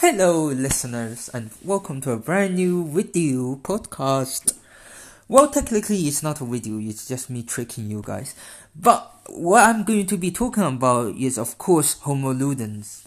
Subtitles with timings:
[0.00, 4.56] Hello, listeners, and welcome to a brand new video podcast.
[5.28, 8.34] Well, technically, it's not a video, it's just me tricking you guys.
[8.74, 13.04] But what I'm going to be talking about is, of course, Homo ludens.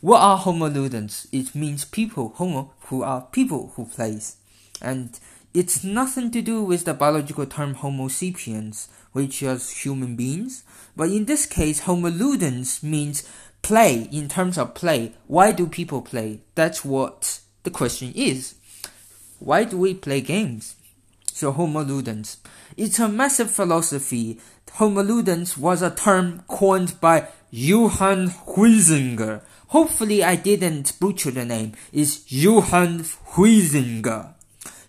[0.00, 1.26] What are Homo ludens?
[1.32, 4.36] It means people, Homo, who are people who plays.
[4.80, 5.18] And
[5.52, 10.62] it's nothing to do with the biological term Homo sapiens, which is human beings.
[10.96, 13.28] But in this case, Homo ludens means
[13.62, 15.14] play in terms of play.
[15.26, 16.40] Why do people play?
[16.54, 18.54] That's what the question is.
[19.38, 20.76] Why do we play games?
[21.32, 22.38] So Homo ludens.
[22.76, 24.40] It's a massive philosophy.
[24.72, 29.42] Homo ludens was a term coined by Johan Huizinga.
[29.68, 31.74] Hopefully I didn't butcher the name.
[31.92, 33.00] It's Johan
[33.34, 34.34] Huizinga.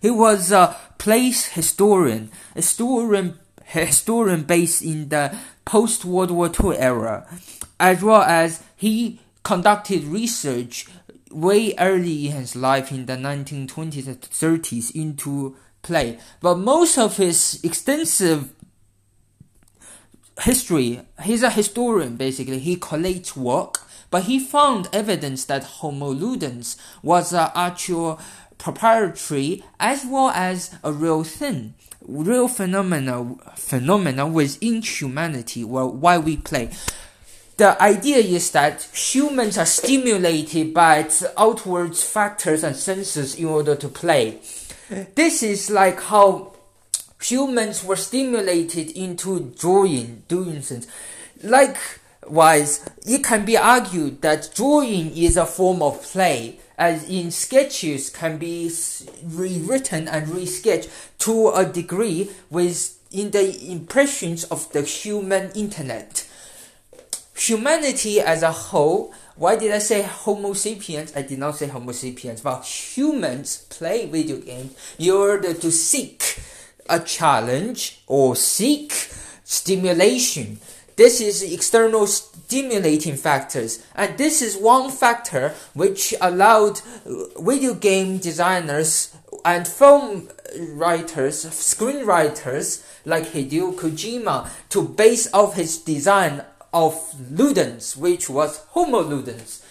[0.01, 3.37] He was a place historian, historian,
[3.69, 7.27] historian based in the post World War II era
[7.79, 10.87] as well as he conducted research
[11.31, 16.19] way early in his life in the 1920s and 30s into play.
[16.41, 18.53] But most of his extensive
[20.41, 26.77] history, he's a historian basically, he collates work, but he found evidence that Homo ludens
[27.03, 28.19] was an actual
[28.59, 31.73] proprietary as well as a real thing,
[32.05, 36.69] real phenomena, phenomena within humanity, well, why we play
[37.59, 41.05] the idea is that humans are stimulated by
[41.37, 44.39] outward factors and senses in order to play.
[45.15, 46.53] This is like how
[47.21, 50.87] humans were stimulated into drawing, doing things.
[51.43, 58.09] Likewise, it can be argued that drawing is a form of play, as in sketches
[58.09, 58.71] can be
[59.23, 66.25] rewritten and resketched to a degree with in the impressions of the human internet
[67.39, 71.15] humanity as a whole, why did I say Homo sapiens?
[71.15, 76.39] I did not say Homo sapiens, but humans play video games in order to seek
[76.89, 78.91] a challenge or seek
[79.43, 80.59] stimulation.
[80.99, 88.17] This is external stimulating factors, and this is one factor which allowed uh, video game
[88.17, 89.15] designers
[89.45, 90.27] and film
[90.73, 96.43] writers, screenwriters like Hideo Kojima to base off his design
[96.73, 96.95] of
[97.31, 99.61] ludens, which was Homo ludens.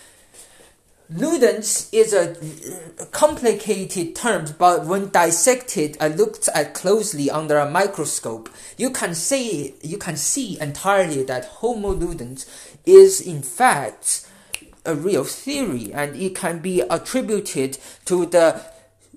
[1.11, 7.71] Ludens is a uh, complicated term, but when dissected and looked at closely under a
[7.71, 12.45] microscope, you can see you can see entirely that Homo ludens
[12.85, 14.29] is in fact
[14.85, 18.61] a real theory, and it can be attributed to the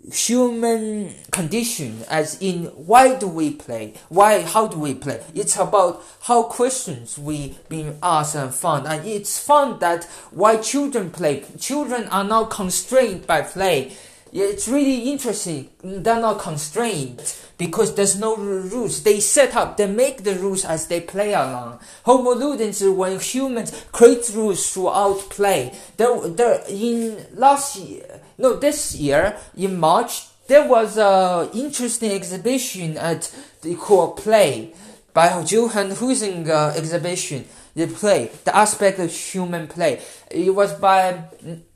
[0.09, 3.93] human condition as in why do we play?
[4.09, 5.21] Why how do we play?
[5.35, 8.87] It's about how questions we being asked and found.
[8.87, 11.45] And it's fun that why children play.
[11.59, 13.95] Children are not constrained by play.
[14.33, 15.69] It's really interesting.
[15.83, 17.21] They're not constrained
[17.57, 19.03] because there's no rules.
[19.03, 21.79] They set up they make the rules as they play along.
[22.05, 28.95] Homo ludens when humans create rules throughout play there, there in last year no, this
[28.95, 34.73] year in March there was a interesting exhibition at the core play
[35.13, 37.45] by Johan Huizinga exhibition.
[37.73, 40.01] The play, the aspect of human play.
[40.29, 41.23] It was by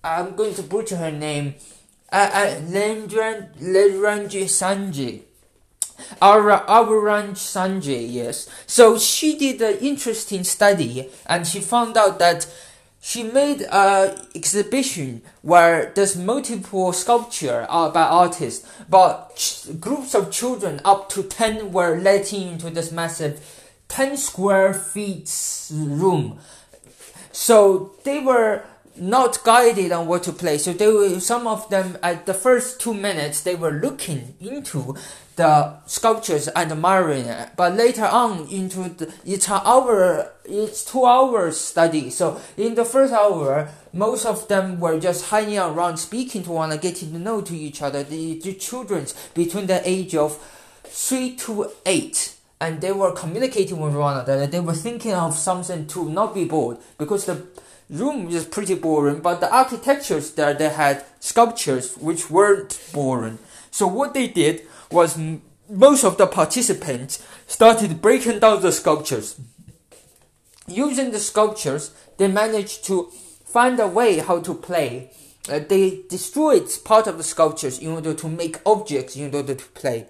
[0.03, 1.55] I'm going to butcher her name.
[2.11, 5.21] Uh, uh, Leranji Sanji.
[6.21, 8.49] Avaranj Sanjay, yes.
[8.67, 12.45] So she did an interesting study and she found out that
[13.05, 21.07] she made an exhibition where there's multiple sculpture by artists, but groups of children up
[21.09, 23.39] to 10 were let into this massive
[23.89, 25.31] 10 square feet
[25.71, 26.39] room.
[27.31, 28.63] So they were
[28.95, 30.57] not guided on what to play.
[30.57, 34.95] So they were, some of them at the first two minutes they were looking into
[35.35, 37.49] the sculptures and it.
[37.55, 42.09] But later on into the, it's an hour, it's two hours study.
[42.09, 46.71] So in the first hour, most of them were just hanging around, speaking to one
[46.71, 48.03] another, getting to know to each other.
[48.03, 50.41] The, the children between the age of
[50.83, 52.35] three to eight.
[52.61, 54.47] And they were communicating with one another.
[54.47, 57.45] They were thinking of something to not be bored because the
[57.89, 63.39] room is pretty boring, but the architectures there they had sculptures which weren't boring.
[63.71, 65.17] So what they did was
[65.69, 69.39] most of the participants started breaking down the sculptures.
[70.67, 73.11] Using the sculptures, they managed to
[73.45, 75.11] find a way how to play.
[75.47, 79.65] Uh, they destroyed part of the sculptures in order to make objects in order to
[79.69, 80.07] play.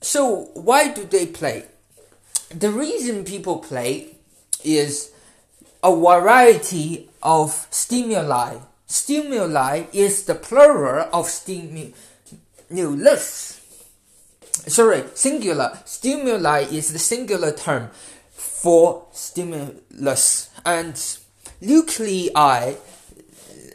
[0.00, 1.66] So why do they play?
[2.50, 4.16] The reason people play
[4.64, 5.12] is
[5.82, 8.58] a variety of stimuli.
[8.90, 11.94] Stimuli is the plural of stimulus.
[14.66, 15.78] Sorry, singular.
[15.84, 17.90] Stimuli is the singular term
[18.32, 20.50] for stimulus.
[20.66, 21.00] And
[21.60, 22.74] nuclei,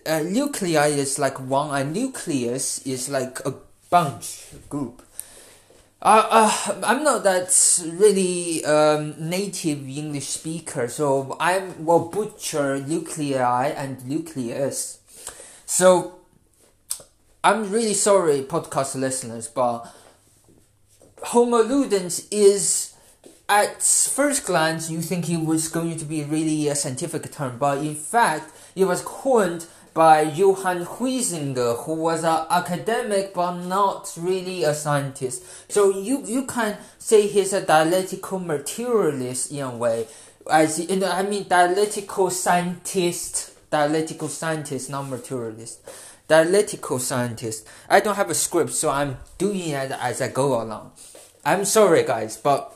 [0.06, 3.53] uh, nuclei is like one, and nucleus is like a
[3.89, 5.01] bunch, a group.
[6.01, 7.50] Uh, uh, I'm not that
[7.85, 15.00] really um, native English speaker, so I will butcher nuclei and nucleus.
[15.65, 16.19] So
[17.44, 19.85] I'm really sorry, podcast listeners, but
[21.23, 22.95] Homo ludens is
[23.47, 27.79] at first glance you think it was going to be really a scientific term, but
[27.79, 34.63] in fact it was coined by Johan Huizinga, who was an academic but not really
[34.63, 35.44] a scientist.
[35.71, 40.07] So you, you can say he's a dialectical materialist in a way.
[40.51, 45.79] As know, I mean dialectical scientist, dialectical scientist, not materialist.
[46.27, 47.67] Dialectical scientist.
[47.89, 50.91] I don't have a script, so I'm doing it as I go along.
[51.44, 52.71] I'm sorry, guys, but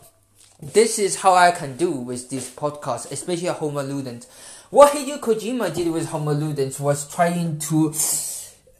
[0.61, 4.27] this is how I can do with this podcast, especially Homo Ludens.
[4.69, 7.93] What Hideo Kojima did with Homo Ludens was trying to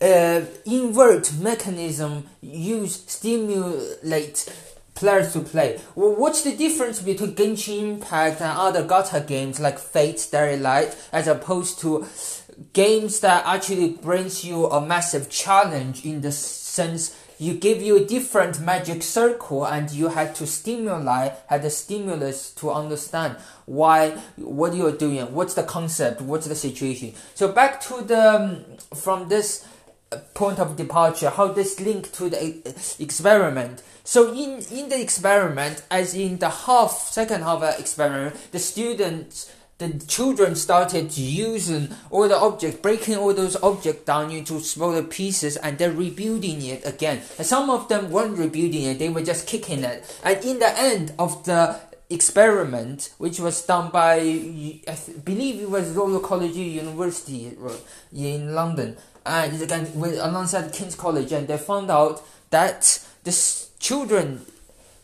[0.02, 4.54] uh, invert mechanism, use stimulate
[5.00, 5.80] players to play.
[5.96, 11.28] What's the difference between Genshin Impact and other gacha games like Fate, Starry Light, as
[11.28, 12.06] opposed to
[12.74, 18.04] games that actually brings you a massive challenge in the sense you give you a
[18.04, 24.76] different magic circle and you had to stimulate had the stimulus to understand why what
[24.76, 29.66] you're doing what's the concept what's the situation so back to the um, from this
[30.34, 35.84] point of departure how this link to the uh, experiment so in in the experiment
[35.92, 42.28] as in the half second half of experiment the students the children started using all
[42.28, 47.22] the objects, breaking all those objects down into smaller pieces and then rebuilding it again.
[47.38, 50.20] And some of them weren't rebuilding it, they were just kicking it.
[50.22, 51.80] And in the end of the
[52.10, 57.56] experiment, which was done by, I believe it was Royal College University
[58.14, 64.46] in London, and again with, alongside King's College, and they found out that the children,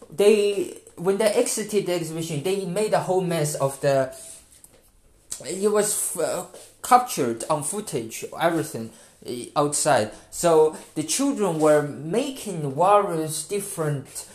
[0.09, 4.15] they when they exited the exhibition, they made a whole mess of the
[5.45, 6.45] it was uh,
[6.81, 8.89] captured on footage, everything
[9.27, 10.11] uh, outside.
[10.31, 14.27] So the children were making various different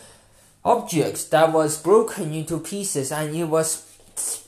[0.63, 3.87] objects that was broken into pieces, and it was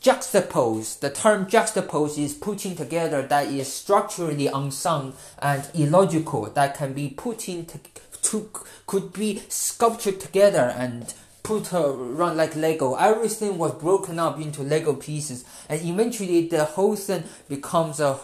[0.02, 1.02] juxtaposed.
[1.02, 7.10] The term juxtaposed is putting together that is structurally unsound and illogical that can be
[7.10, 7.80] put into
[8.24, 8.50] to
[8.86, 11.14] could be sculptured together and
[11.44, 12.96] put around like Lego.
[12.96, 18.20] Everything was broken up into Lego pieces, and eventually the whole thing becomes a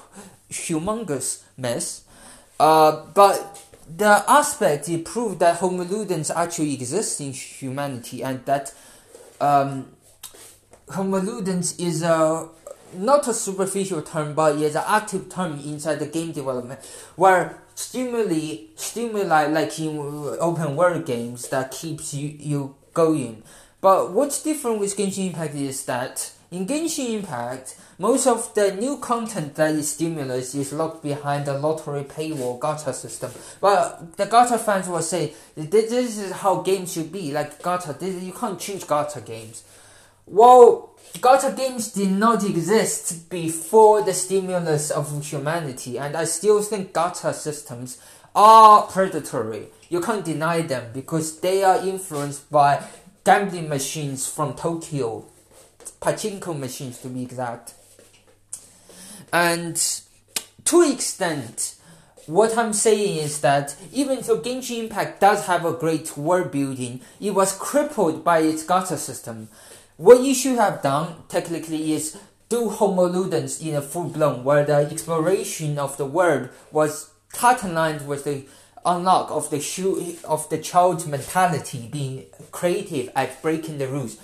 [0.49, 2.03] humongous mess.
[2.59, 3.61] Uh, but
[3.97, 8.73] the aspect it proved that homoludens actually exist in humanity, and that
[9.41, 9.87] um,
[10.97, 12.49] is a
[12.93, 16.79] not a superficial term, but is an active term inside the game development,
[17.15, 19.97] where stimuli stimuli like in
[20.39, 23.43] open world games that keeps you you going.
[23.81, 28.97] But what's different with Genshin Impact is that in Genshin Impact, most of the new
[28.97, 33.31] content that is stimulus is locked behind the lottery paywall gacha system.
[33.61, 37.31] But the gacha fans will say this is how games should be.
[37.31, 39.63] Like gacha, you can't change gacha games.
[40.25, 46.93] Well, gacha games did not exist before the stimulus of humanity, and I still think
[46.93, 47.99] gacha systems
[48.35, 49.67] are predatory.
[49.89, 52.83] You can't deny them because they are influenced by
[53.23, 55.25] gambling machines from Tokyo,
[55.91, 57.73] pachinko machines to be exact.
[59.31, 59.81] And
[60.65, 61.75] to extent,
[62.25, 67.01] what I'm saying is that even though Genshin Impact does have a great world building,
[67.19, 69.49] it was crippled by its gacha system.
[69.97, 72.17] What you should have done, technically, is
[72.47, 77.63] do Homo Ludens in a full blown, where the exploration of the world was tight
[77.63, 78.45] aligned with the
[78.85, 84.17] unlock of the shoe of the child's mentality, being creative at breaking the rules.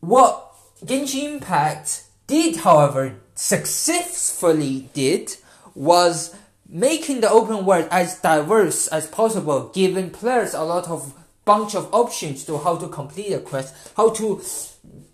[0.00, 0.45] What
[0.84, 5.36] Genshin Impact did, however, successfully did
[5.74, 6.34] was
[6.68, 11.14] making the open world as diverse as possible, giving players a lot of
[11.46, 14.42] bunch of options to how to complete a quest, how to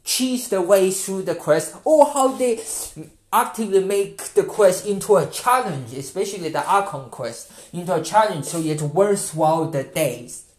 [0.02, 2.60] cheese the way through the quest, or how they
[3.32, 8.58] actively make the quest into a challenge, especially the Archon quest, into a challenge so
[8.58, 10.51] it's worthwhile the days.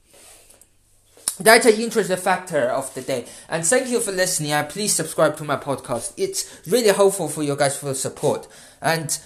[1.39, 3.25] That's an interesting factor of the day.
[3.49, 4.51] And thank you for listening.
[4.51, 6.13] And please subscribe to my podcast.
[6.17, 8.47] It's really helpful for you guys for the support.
[8.81, 9.17] And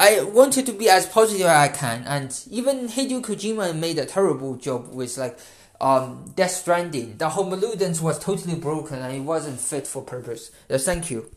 [0.00, 2.04] I wanted to be as positive as I can.
[2.04, 5.38] And even Hideo Kojima made a terrible job with like
[5.80, 7.16] um Death Stranding.
[7.18, 10.50] The Homo Ludens was totally broken and it wasn't fit for purpose.
[10.68, 11.30] So thank you.